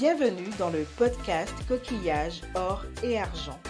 Bienvenue 0.00 0.50
dans 0.58 0.70
le 0.70 0.84
podcast 0.96 1.54
Coquillage, 1.68 2.40
Or 2.56 2.84
et 3.04 3.16
Argent, 3.16 3.60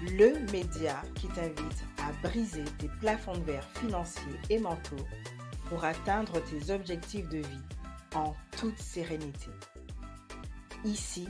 le 0.00 0.32
média 0.50 1.02
qui 1.14 1.28
t'invite 1.28 1.84
à 1.98 2.26
briser 2.26 2.64
tes 2.78 2.88
plafonds 3.00 3.36
de 3.36 3.42
verre 3.42 3.68
financiers 3.78 4.40
et 4.48 4.58
mentaux 4.58 5.04
pour 5.68 5.84
atteindre 5.84 6.42
tes 6.44 6.72
objectifs 6.72 7.28
de 7.28 7.40
vie 7.40 7.64
en 8.14 8.34
toute 8.58 8.78
sérénité. 8.78 9.50
Ici, 10.86 11.28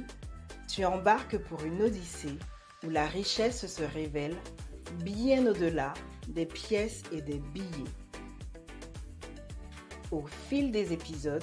tu 0.69 0.85
embarques 0.85 1.39
pour 1.39 1.65
une 1.65 1.83
odyssée 1.83 2.39
où 2.87 2.91
la 2.91 3.07
richesse 3.09 3.67
se 3.67 3.83
révèle 3.83 4.37
bien 5.03 5.49
au-delà 5.49 5.95
des 6.29 6.47
pièces 6.47 7.03
et 7.11 7.23
des 7.23 7.41
billets. 7.53 7.91
Au 10.13 10.25
fil 10.49 10.71
des 10.71 10.93
épisodes, 10.93 11.43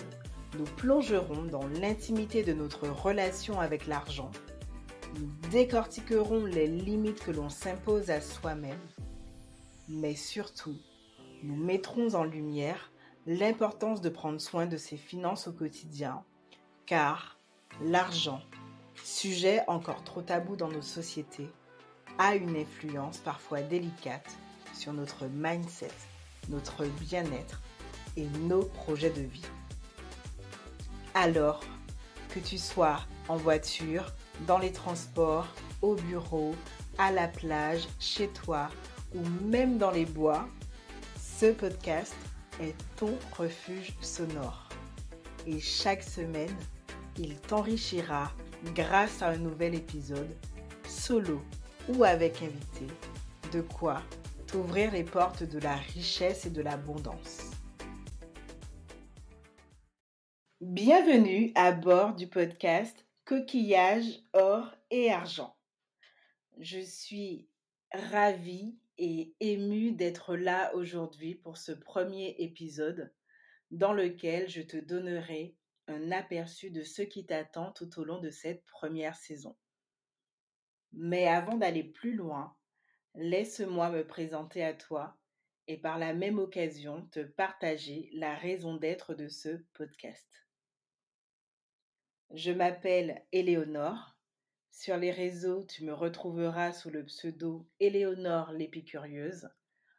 nous 0.58 0.66
plongerons 0.66 1.44
dans 1.44 1.68
l'intimité 1.68 2.44
de 2.44 2.54
notre 2.54 2.88
relation 2.88 3.59
avec 3.59 3.88
l'argent. 3.88 4.32
Nous 5.20 5.50
décortiquerons 5.50 6.46
les 6.46 6.68
limites 6.68 7.23
que 7.23 7.32
l'on 7.32 7.50
s'impose 7.50 8.09
à 8.09 8.22
soi-même. 8.22 8.80
Mais 9.88 10.16
surtout, 10.16 10.76
nous 11.44 11.55
mettrons 11.55 12.16
en 12.16 12.23
lumière 12.23 12.91
l'importance 13.27 14.02
de 14.02 14.10
prendre 14.10 14.40
soin 14.40 14.66
de 14.66 14.77
ses 14.77 14.98
finances 14.98 15.48
au 15.48 15.52
quotidien, 15.52 16.23
car 16.85 17.38
l'argent, 17.82 18.41
sujet 19.04 19.62
encore 19.68 20.04
trop 20.04 20.22
tabou 20.22 20.55
dans 20.55 20.70
nos 20.70 20.82
sociétés, 20.82 21.49
a 22.18 22.35
une 22.35 22.55
influence 22.55 23.18
parfois 23.18 23.62
délicate 23.62 24.30
sur 24.74 24.94
notre 24.94 25.26
mindset, 25.26 25.91
notre 26.49 26.85
bien-être 26.85 27.62
et 28.16 28.26
nos 28.48 28.63
projets 28.63 29.10
de 29.10 29.22
vie. 29.22 29.46
Alors, 31.18 31.62
que 32.27 32.40
tu 32.40 32.58
sois 32.58 32.99
en 33.30 33.38
voiture, 33.38 34.12
dans 34.48 34.58
les 34.58 34.74
transports, 34.74 35.48
au 35.82 35.96
bureau, 35.96 36.54
à 36.98 37.10
la 37.10 37.30
plage, 37.30 37.88
chez 38.02 38.27
toi 38.27 38.68
ou 39.13 39.22
même 39.46 39.77
dans 39.77 39.91
les 39.91 40.04
bois, 40.04 40.46
ce 41.18 41.54
podcast 41.54 42.13
est 42.62 42.76
ton 42.98 43.18
refuge 43.38 43.94
sonore. 44.02 44.68
Et 45.48 45.62
chaque 45.62 46.04
semaine, 46.04 46.55
il 47.18 47.38
t'enrichira 47.38 48.34
grâce 48.74 49.22
à 49.22 49.29
un 49.29 49.38
nouvel 49.38 49.74
épisode, 49.74 50.35
solo 50.85 51.41
ou 51.88 52.04
avec 52.04 52.41
invité, 52.41 52.88
de 53.54 53.62
quoi 53.62 54.02
t'ouvrir 54.48 54.91
les 54.91 55.05
portes 55.05 55.44
de 55.44 55.60
la 55.60 55.76
richesse 55.76 56.46
et 56.46 56.50
de 56.50 56.62
l'abondance. 56.62 57.54
Bienvenue 60.76 61.54
à 61.55 61.71
bord 61.71 62.15
du 62.15 62.27
podcast 62.27 63.07
Coquillage, 63.23 64.19
or 64.34 64.75
et 64.91 65.09
argent. 65.09 65.56
Je 66.57 66.81
suis 66.81 67.47
ravie 67.94 68.78
et 68.97 69.34
émue 69.40 69.94
d'être 69.94 70.35
là 70.35 70.75
aujourd'hui 70.75 71.34
pour 71.34 71.56
ce 71.56 71.72
premier 71.72 72.35
épisode 72.40 73.13
dans 73.72 73.94
lequel 73.94 74.50
je 74.50 74.62
te 74.62 74.75
donnerai 74.75 75.56
un 75.88 76.12
aperçu 76.12 76.72
de 76.72 76.84
ce 76.84 77.03
qui 77.03 77.25
t'attend 77.25 77.72
tout 77.72 77.97
au 77.97 78.03
long 78.03 78.19
de 78.19 78.29
cette 78.29 78.66
première 78.66 79.16
saison. 79.16 79.56
Mais 80.91 81.25
avant 81.25 81.56
d'aller 81.56 81.85
plus 81.85 82.16
loin, 82.16 82.53
laisse-moi 83.13 83.91
me 83.91 84.06
présenter 84.06 84.62
à 84.62 84.73
toi 84.73 85.17
et 85.69 85.78
par 85.78 85.97
la 85.97 86.13
même 86.13 86.38
occasion 86.38 87.07
te 87.13 87.22
partager 87.22 88.09
la 88.12 88.35
raison 88.35 88.75
d'être 88.75 89.13
de 89.13 89.29
ce 89.29 89.63
podcast. 89.72 90.44
Je 92.31 92.51
m'appelle 92.51 93.23
Éléonore. 93.31 94.16
Sur 94.72 94.97
les 94.97 95.11
réseaux, 95.11 95.63
tu 95.63 95.83
me 95.85 95.94
retrouveras 95.94 96.73
sous 96.73 96.89
le 96.89 97.05
pseudo 97.05 97.67
Éléonore 97.79 98.51
l'épicurieuse, 98.51 99.50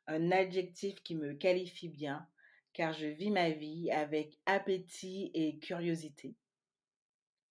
un 0.07 0.31
adjectif 0.31 1.03
qui 1.03 1.15
me 1.15 1.35
qualifie 1.35 1.89
bien 1.89 2.29
car 2.77 2.93
je 2.93 3.07
vis 3.07 3.31
ma 3.31 3.49
vie 3.49 3.91
avec 3.91 4.39
appétit 4.45 5.31
et 5.33 5.59
curiosité. 5.61 6.37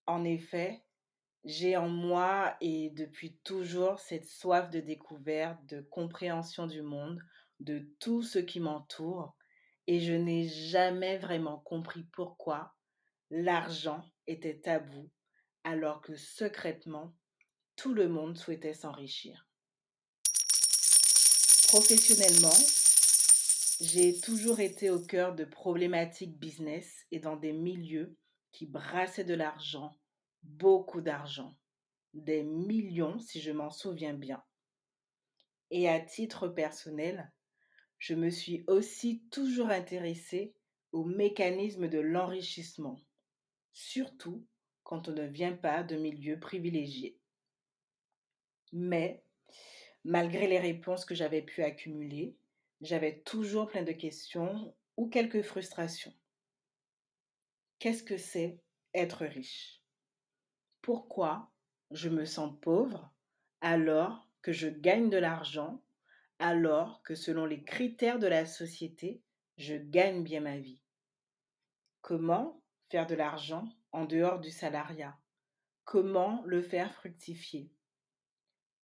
En 0.06 0.24
effet, 0.24 0.84
j'ai 1.44 1.78
en 1.78 1.90
moi 1.90 2.56
et 2.62 2.92
depuis 2.92 3.36
toujours 3.44 4.00
cette 4.00 4.28
soif 4.28 4.70
de 4.70 4.80
découverte, 4.80 5.66
de 5.66 5.82
compréhension 5.82 6.68
du 6.68 6.84
monde, 6.84 7.20
de 7.60 7.90
tout 8.00 8.22
ce 8.22 8.38
qui 8.38 8.60
m'entoure, 8.60 9.36
et 9.88 10.00
je 10.00 10.14
n'ai 10.14 10.48
jamais 10.48 11.18
vraiment 11.18 11.58
compris 11.58 12.04
pourquoi 12.04 12.76
l'argent 13.32 14.06
était 14.28 14.60
tabou, 14.60 15.10
alors 15.64 16.02
que 16.02 16.16
secrètement, 16.16 17.16
tout 17.76 17.94
le 17.94 18.08
monde 18.08 18.38
souhaitait 18.38 18.74
s'enrichir. 18.74 19.48
Professionnellement, 21.68 22.56
j'ai 23.82 24.18
toujours 24.20 24.60
été 24.62 24.90
au 24.90 25.02
cœur 25.02 25.36
de 25.36 25.44
problématiques 25.44 26.38
business 26.38 27.06
et 27.12 27.20
dans 27.20 27.36
des 27.36 27.52
milieux 27.52 28.16
qui 28.52 28.66
brassaient 28.66 29.26
de 29.26 29.34
l'argent, 29.34 29.98
beaucoup 30.44 31.02
d'argent, 31.02 31.58
des 32.14 32.44
millions 32.44 33.20
si 33.20 33.42
je 33.42 33.52
m'en 33.52 33.70
souviens 33.70 34.14
bien. 34.14 34.42
Et 35.72 35.90
à 35.90 36.00
titre 36.00 36.48
personnel, 36.48 37.34
je 37.98 38.14
me 38.14 38.30
suis 38.30 38.64
aussi 38.68 39.24
toujours 39.32 39.70
intéressée 39.70 40.56
au 40.92 41.04
mécanisme 41.04 41.90
de 41.90 42.00
l'enrichissement, 42.00 42.98
surtout 43.76 44.48
quand 44.84 45.10
on 45.10 45.12
ne 45.12 45.28
vient 45.28 45.56
pas 45.56 45.84
de 45.84 45.98
milieux 45.98 46.40
privilégiés. 46.40 47.20
Mais, 48.72 49.24
malgré 50.04 50.48
les 50.48 50.60
réponses 50.60 51.06
que 51.06 51.14
j'avais 51.14 51.42
pu 51.42 51.62
accumuler, 51.62 52.36
j'avais 52.82 53.20
toujours 53.20 53.68
plein 53.68 53.84
de 53.84 53.92
questions 53.92 54.74
ou 54.98 55.08
quelques 55.08 55.44
frustrations. 55.44 56.14
Qu'est-ce 57.80 58.04
que 58.04 58.18
c'est 58.18 58.60
être 58.94 59.26
riche? 59.26 59.82
Pourquoi 60.82 61.52
je 61.92 62.10
me 62.10 62.26
sens 62.26 62.54
pauvre 62.62 63.12
alors 63.62 64.30
que 64.42 64.54
je 64.54 64.70
gagne 64.70 65.10
de 65.10 65.18
l'argent, 65.18 65.84
alors 66.40 67.02
que 67.04 67.16
selon 67.16 67.46
les 67.46 67.64
critères 67.64 68.20
de 68.20 68.28
la 68.28 68.46
société, 68.46 69.22
je 69.58 69.76
gagne 69.76 70.24
bien 70.24 70.42
ma 70.42 70.58
vie? 70.58 70.80
Comment 72.02 72.62
de 73.04 73.16
l'argent 73.16 73.68
en 73.92 74.06
dehors 74.06 74.40
du 74.40 74.50
salariat. 74.50 75.18
Comment 75.84 76.42
le 76.46 76.62
faire 76.62 76.94
fructifier? 76.94 77.70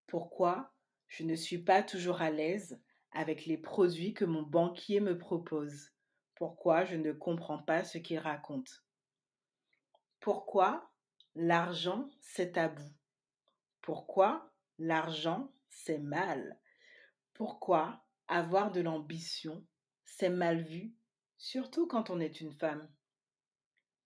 Pourquoi 0.08 0.74
je 1.08 1.24
ne 1.24 1.36
suis 1.36 1.60
pas 1.60 1.82
toujours 1.82 2.22
à 2.22 2.30
l'aise 2.30 2.82
avec 3.14 3.46
les 3.46 3.58
produits 3.58 4.14
que 4.14 4.26
mon 4.26 4.42
banquier 4.42 5.00
me 5.00 5.18
propose? 5.18 5.92
Pourquoi 6.36 6.84
je 6.84 6.98
ne 6.98 7.14
comprends 7.14 7.64
pas 7.64 7.86
ce 7.86 7.98
qu'il 7.98 8.20
raconte? 8.20 8.84
Pourquoi 10.20 10.92
l'argent 11.34 12.10
c'est 12.20 12.52
tabou? 12.52 12.92
Pourquoi 13.82 14.52
l'argent 14.78 15.54
c'est 15.70 16.00
mal? 16.00 16.60
Pourquoi 17.34 18.04
avoir 18.28 18.72
de 18.72 18.82
l'ambition 18.82 19.66
c'est 20.04 20.30
mal 20.30 20.62
vu, 20.62 20.94
surtout 21.38 21.88
quand 21.88 22.10
on 22.10 22.20
est 22.20 22.42
une 22.42 22.54
femme 22.54 22.88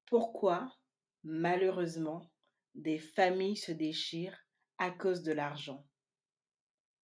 pourquoi, 0.06 0.76
malheureusement, 1.24 2.32
des 2.76 3.00
familles 3.00 3.58
se 3.58 3.72
déchirent 3.72 4.38
à 4.78 4.92
cause 4.92 5.24
de 5.24 5.32
l'argent? 5.32 5.86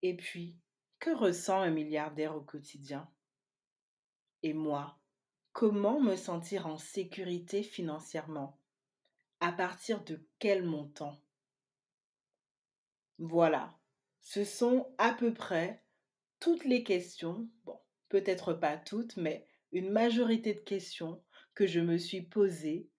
Et 0.02 0.16
puis, 0.16 0.58
que 1.00 1.10
ressent 1.12 1.60
un 1.62 1.72
milliardaire 1.72 2.36
au 2.36 2.42
quotidien? 2.42 3.10
Et 4.44 4.54
moi, 4.54 5.00
comment 5.52 6.00
me 6.00 6.16
sentir 6.16 6.68
en 6.68 6.78
sécurité 6.78 7.64
financièrement? 7.64 8.60
À 9.40 9.52
partir 9.52 10.04
de 10.04 10.28
quel 10.40 10.64
montant? 10.64 11.20
Voilà, 13.18 13.80
ce 14.22 14.44
sont 14.44 14.94
à 14.98 15.14
peu 15.14 15.34
près 15.34 15.84
toutes 16.40 16.66
les 16.66 16.84
questions, 16.84 17.48
bon, 17.66 17.80
peut-être 18.10 18.54
pas 18.54 18.78
toutes, 18.78 19.16
mais 19.18 19.48
une 19.72 19.92
majorité 19.92 20.54
de 20.54 20.60
questions 20.60 21.24
que 21.62 21.68
je 21.68 21.80
me 21.80 22.00
suis 22.00 22.24
posées 22.24 22.90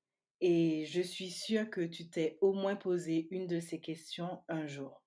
et 0.41 0.85
je 0.87 1.01
suis 1.01 1.33
sûre 1.33 1.69
que 1.69 1.81
tu 1.81 2.09
t'es 2.09 2.39
au 2.41 2.53
moins 2.53 2.77
posé 2.77 3.27
une 3.33 3.49
de 3.49 3.59
ces 3.59 3.81
questions 3.81 4.45
un 4.47 4.69
jour. 4.69 5.03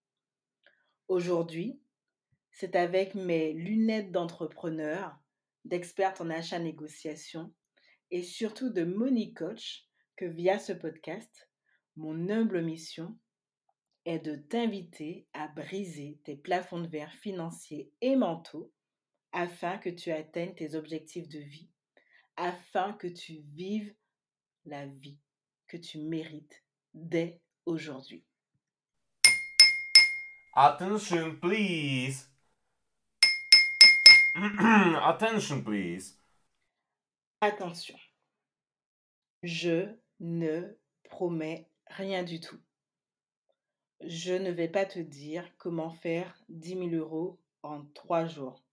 Aujourd'hui, 1.08 1.80
c'est 2.52 2.76
avec 2.76 3.16
mes 3.16 3.54
lunettes 3.54 4.12
d'entrepreneur, 4.12 5.18
d'experte 5.64 6.20
en 6.20 6.32
achat-négociation 6.32 7.54
et 8.12 8.24
surtout 8.24 8.70
de 8.70 8.84
money 8.84 9.32
coach 9.32 9.88
que 10.18 10.26
via 10.26 10.60
ce 10.60 10.74
podcast, 10.74 11.50
mon 11.96 12.28
humble 12.30 12.62
mission 12.62 13.18
est 14.04 14.20
de 14.20 14.36
t'inviter 14.36 15.30
à 15.32 15.48
briser 15.48 16.20
tes 16.26 16.36
plafonds 16.36 16.82
de 16.82 16.90
verre 16.90 17.14
financiers 17.14 17.90
et 18.02 18.18
mentaux 18.18 18.74
afin 19.32 19.78
que 19.78 19.90
tu 19.90 20.12
atteignes 20.12 20.56
tes 20.56 20.76
objectifs 20.76 21.30
de 21.30 21.40
vie, 21.40 21.70
afin 22.38 22.94
que 22.94 23.08
tu 23.08 23.42
vives 23.54 23.94
la 24.66 24.86
vie 24.86 25.20
que 25.68 25.78
tu 25.78 26.00
mérites 26.00 26.64
dès 26.94 27.42
aujourd'hui. 27.66 28.24
Attention, 30.54 31.36
please. 31.36 32.30
Attention, 34.36 35.62
please. 35.62 36.18
Attention, 37.42 37.98
je 39.44 39.90
ne 40.20 40.78
promets 41.04 41.70
rien 41.88 42.24
du 42.24 42.40
tout. 42.40 42.60
Je 44.02 44.34
ne 44.34 44.52
vais 44.52 44.68
pas 44.68 44.86
te 44.86 45.00
dire 45.00 45.46
comment 45.58 45.92
faire 45.92 46.42
10 46.50 46.90
000 46.90 46.90
euros 46.92 47.40
en 47.64 47.86
trois 47.94 48.26
jours. 48.26 48.64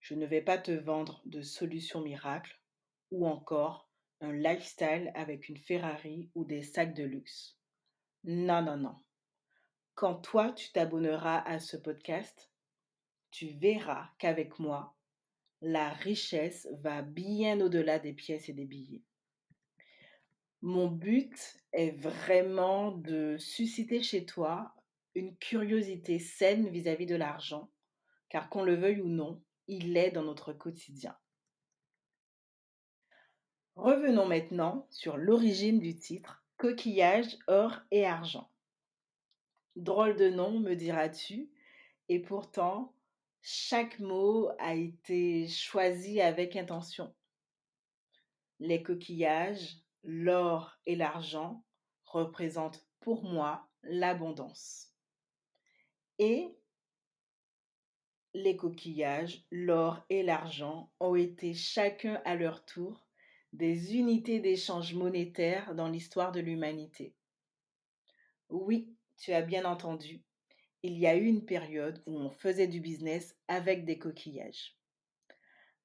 Je 0.00 0.14
ne 0.14 0.26
vais 0.26 0.42
pas 0.42 0.58
te 0.58 0.72
vendre 0.72 1.22
de 1.26 1.42
solutions 1.42 2.00
miracles 2.00 2.61
ou 3.12 3.26
encore 3.26 3.88
un 4.22 4.32
lifestyle 4.32 5.12
avec 5.14 5.48
une 5.48 5.58
Ferrari 5.58 6.30
ou 6.34 6.44
des 6.44 6.62
sacs 6.62 6.94
de 6.94 7.04
luxe. 7.04 7.58
Non, 8.24 8.62
non, 8.62 8.78
non. 8.78 8.96
Quand 9.94 10.14
toi, 10.14 10.52
tu 10.52 10.72
t'abonneras 10.72 11.40
à 11.40 11.58
ce 11.58 11.76
podcast, 11.76 12.50
tu 13.30 13.48
verras 13.48 14.08
qu'avec 14.18 14.58
moi, 14.58 14.96
la 15.60 15.90
richesse 15.90 16.66
va 16.80 17.02
bien 17.02 17.60
au-delà 17.60 17.98
des 17.98 18.14
pièces 18.14 18.48
et 18.48 18.54
des 18.54 18.64
billets. 18.64 19.04
Mon 20.62 20.88
but 20.88 21.60
est 21.72 21.90
vraiment 21.90 22.92
de 22.92 23.36
susciter 23.38 24.02
chez 24.02 24.24
toi 24.24 24.74
une 25.14 25.36
curiosité 25.36 26.18
saine 26.18 26.68
vis-à-vis 26.68 27.06
de 27.06 27.16
l'argent, 27.16 27.70
car 28.30 28.48
qu'on 28.48 28.62
le 28.62 28.76
veuille 28.76 29.02
ou 29.02 29.08
non, 29.08 29.42
il 29.66 29.96
est 29.96 30.10
dans 30.10 30.24
notre 30.24 30.52
quotidien. 30.52 31.16
Revenons 33.76 34.26
maintenant 34.26 34.86
sur 34.90 35.16
l'origine 35.16 35.80
du 35.80 35.96
titre 35.96 36.44
Coquillage, 36.58 37.38
or 37.46 37.80
et 37.90 38.04
argent. 38.04 38.50
Drôle 39.76 40.16
de 40.16 40.28
nom, 40.28 40.60
me 40.60 40.74
diras-tu, 40.74 41.50
et 42.08 42.20
pourtant, 42.20 42.94
chaque 43.40 43.98
mot 43.98 44.50
a 44.58 44.74
été 44.74 45.48
choisi 45.48 46.20
avec 46.20 46.54
intention. 46.54 47.14
Les 48.60 48.82
coquillages, 48.82 49.78
l'or 50.04 50.78
et 50.84 50.94
l'argent 50.94 51.64
représentent 52.04 52.86
pour 53.00 53.24
moi 53.24 53.66
l'abondance. 53.82 54.92
Et 56.18 56.54
les 58.34 58.56
coquillages, 58.56 59.44
l'or 59.50 60.04
et 60.10 60.22
l'argent 60.22 60.92
ont 61.00 61.16
été 61.16 61.54
chacun 61.54 62.20
à 62.26 62.36
leur 62.36 62.64
tour 62.66 63.08
des 63.52 63.96
unités 63.96 64.40
d'échange 64.40 64.94
monétaire 64.94 65.74
dans 65.74 65.88
l'histoire 65.88 66.32
de 66.32 66.40
l'humanité. 66.40 67.14
Oui, 68.48 68.94
tu 69.18 69.32
as 69.32 69.42
bien 69.42 69.64
entendu, 69.66 70.22
il 70.82 70.98
y 70.98 71.06
a 71.06 71.16
eu 71.16 71.26
une 71.26 71.44
période 71.44 72.02
où 72.06 72.18
on 72.18 72.30
faisait 72.30 72.66
du 72.66 72.80
business 72.80 73.36
avec 73.48 73.84
des 73.84 73.98
coquillages. 73.98 74.76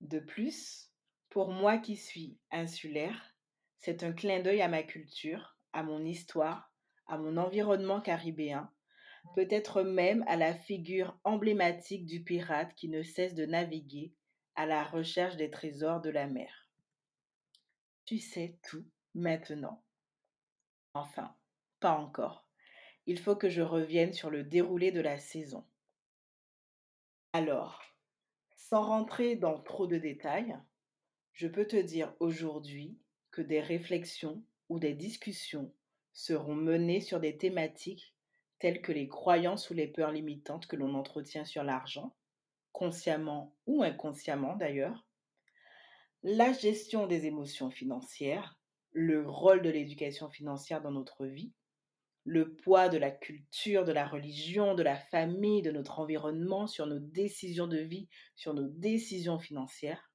De 0.01 0.19
plus, 0.19 0.91
pour 1.29 1.49
moi 1.49 1.77
qui 1.77 1.97
suis 1.97 2.37
insulaire, 2.51 3.35
c'est 3.77 4.03
un 4.03 4.13
clin 4.13 4.41
d'œil 4.41 4.61
à 4.61 4.69
ma 4.69 4.83
culture, 4.83 5.57
à 5.73 5.83
mon 5.83 6.03
histoire, 6.03 6.71
à 7.05 7.17
mon 7.17 7.37
environnement 7.37 8.01
caribéen, 8.01 8.71
peut-être 9.35 9.83
même 9.83 10.23
à 10.27 10.35
la 10.35 10.55
figure 10.55 11.19
emblématique 11.25 12.05
du 12.05 12.23
pirate 12.23 12.73
qui 12.75 12.87
ne 12.87 13.03
cesse 13.03 13.35
de 13.35 13.45
naviguer 13.45 14.13
à 14.55 14.65
la 14.65 14.83
recherche 14.83 15.35
des 15.35 15.51
trésors 15.51 16.01
de 16.01 16.09
la 16.09 16.27
mer. 16.27 16.66
Tu 18.07 18.17
sais 18.17 18.57
tout 18.63 18.85
maintenant. 19.13 19.83
Enfin, 20.95 21.35
pas 21.79 21.91
encore 21.91 22.47
il 23.07 23.17
faut 23.17 23.37
que 23.37 23.49
je 23.49 23.61
revienne 23.61 24.11
sur 24.11 24.29
le 24.29 24.43
déroulé 24.43 24.91
de 24.91 24.99
la 24.99 25.17
saison. 25.17 25.65
Alors, 27.31 27.81
sans 28.57 28.83
rentrer 28.83 29.37
dans 29.37 29.59
trop 29.59 29.87
de 29.87 29.97
détails, 29.97 30.57
je 31.31 31.47
peux 31.47 31.65
te 31.65 31.77
dire 31.77 32.13
aujourd'hui 32.19 32.99
que 33.31 33.41
des 33.41 33.61
réflexions 33.61 34.43
ou 34.67 34.77
des 34.77 34.93
discussions 34.93 35.73
seront 36.11 36.55
menées 36.55 36.99
sur 36.99 37.21
des 37.21 37.37
thématiques 37.37 38.13
telles 38.59 38.81
que 38.81 38.91
les 38.91 39.07
croyances 39.07 39.69
ou 39.69 39.73
les 39.73 39.87
peurs 39.87 40.11
limitantes 40.11 40.67
que 40.67 40.75
l'on 40.75 40.93
entretient 40.93 41.45
sur 41.45 41.63
l'argent, 41.63 42.13
consciemment 42.73 43.55
ou 43.67 43.83
inconsciemment 43.83 44.57
d'ailleurs, 44.57 45.06
la 46.23 46.51
gestion 46.53 47.07
des 47.07 47.25
émotions 47.25 47.69
financières, 47.69 48.59
le 48.91 49.27
rôle 49.27 49.61
de 49.61 49.69
l'éducation 49.69 50.29
financière 50.29 50.81
dans 50.81 50.91
notre 50.91 51.25
vie, 51.25 51.53
le 52.23 52.55
poids 52.55 52.89
de 52.89 52.97
la 52.97 53.11
culture, 53.11 53.85
de 53.85 53.93
la 53.93 54.05
religion, 54.05 54.75
de 54.75 54.83
la 54.83 54.97
famille, 54.97 55.61
de 55.61 55.71
notre 55.71 55.99
environnement 55.99 56.67
sur 56.67 56.85
nos 56.85 56.99
décisions 56.99 57.67
de 57.67 57.77
vie, 57.77 58.09
sur 58.35 58.53
nos 58.53 58.67
décisions 58.67 59.39
financières, 59.39 60.11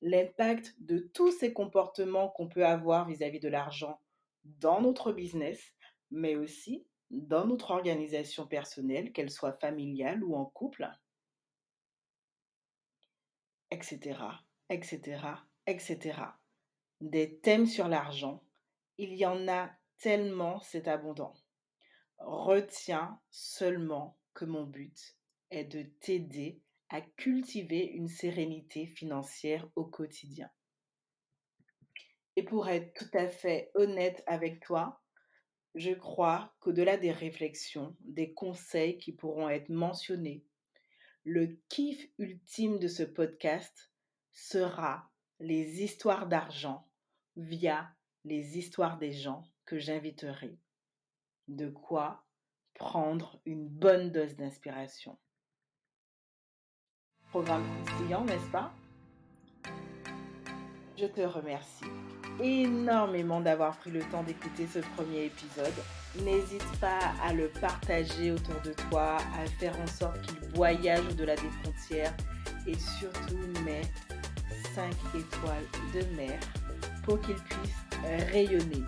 l'impact 0.00 0.76
de 0.78 0.98
tous 0.98 1.32
ces 1.32 1.52
comportements 1.52 2.28
qu'on 2.28 2.48
peut 2.48 2.64
avoir 2.64 3.08
vis-à-vis 3.08 3.40
de 3.40 3.48
l'argent 3.48 4.00
dans 4.44 4.80
notre 4.80 5.12
business, 5.12 5.72
mais 6.10 6.36
aussi 6.36 6.86
dans 7.10 7.46
notre 7.46 7.72
organisation 7.72 8.46
personnelle, 8.46 9.12
qu'elle 9.12 9.30
soit 9.30 9.58
familiale 9.58 10.22
ou 10.22 10.36
en 10.36 10.44
couple, 10.44 10.88
etc., 13.70 14.18
etc., 14.70 15.20
etc. 15.66 16.20
Des 17.00 17.38
thèmes 17.40 17.66
sur 17.66 17.88
l'argent, 17.88 18.42
il 18.98 19.14
y 19.14 19.24
en 19.24 19.48
a 19.48 19.70
tellement 19.98 20.60
c'est 20.60 20.88
abondant. 20.88 21.34
Retiens 22.18 23.20
seulement 23.30 24.18
que 24.34 24.44
mon 24.44 24.64
but 24.64 25.16
est 25.50 25.64
de 25.64 25.82
t'aider 26.00 26.60
à 26.90 27.00
cultiver 27.00 27.84
une 27.84 28.08
sérénité 28.08 28.86
financière 28.86 29.68
au 29.76 29.84
quotidien. 29.84 30.50
Et 32.36 32.42
pour 32.42 32.68
être 32.68 32.94
tout 32.94 33.18
à 33.18 33.28
fait 33.28 33.70
honnête 33.74 34.22
avec 34.26 34.60
toi, 34.60 35.02
je 35.74 35.92
crois 35.92 36.54
qu'au-delà 36.60 36.96
des 36.96 37.12
réflexions, 37.12 37.96
des 38.00 38.32
conseils 38.32 38.98
qui 38.98 39.12
pourront 39.12 39.48
être 39.48 39.68
mentionnés, 39.68 40.44
le 41.24 41.58
kiff 41.68 42.08
ultime 42.18 42.78
de 42.78 42.88
ce 42.88 43.02
podcast 43.02 43.90
sera 44.38 45.10
les 45.40 45.82
histoires 45.82 46.26
d'argent 46.26 46.88
via 47.36 47.90
les 48.24 48.56
histoires 48.56 48.96
des 48.96 49.12
gens 49.12 49.44
que 49.64 49.78
j'inviterai. 49.78 50.58
De 51.48 51.68
quoi 51.68 52.24
prendre 52.74 53.40
une 53.44 53.68
bonne 53.68 54.12
dose 54.12 54.36
d'inspiration. 54.36 55.18
Programme 57.30 57.64
croustillant, 57.84 58.24
n'est-ce 58.24 58.50
pas? 58.50 58.72
Je 60.96 61.06
te 61.06 61.20
remercie 61.20 61.84
énormément 62.40 63.40
d'avoir 63.40 63.76
pris 63.78 63.90
le 63.90 64.02
temps 64.10 64.22
d'écouter 64.22 64.66
ce 64.68 64.78
premier 64.96 65.24
épisode. 65.24 65.74
N'hésite 66.22 66.80
pas 66.80 67.12
à 67.22 67.32
le 67.32 67.48
partager 67.60 68.30
autour 68.30 68.60
de 68.62 68.72
toi, 68.88 69.16
à 69.36 69.46
faire 69.46 69.78
en 69.80 69.86
sorte 69.86 70.20
qu'il 70.22 70.38
voyage 70.54 71.04
au-delà 71.08 71.34
des 71.34 71.50
frontières 71.62 72.16
et 72.66 72.74
surtout 72.74 73.36
mets 73.64 73.82
5 74.78 74.92
étoiles 75.18 75.66
de 75.92 76.16
mer 76.16 76.38
pour 77.02 77.20
qu'il 77.20 77.34
puisse 77.34 78.30
rayonner. 78.30 78.84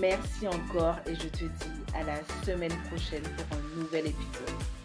Merci 0.00 0.48
encore 0.48 0.96
et 1.06 1.14
je 1.14 1.28
te 1.28 1.44
dis 1.44 1.94
à 1.94 2.02
la 2.04 2.16
semaine 2.42 2.72
prochaine 2.88 3.22
pour 3.22 3.58
un 3.58 3.82
nouvel 3.82 4.06
épisode. 4.06 4.79